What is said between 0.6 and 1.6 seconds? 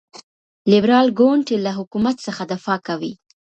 لیبرال ګوند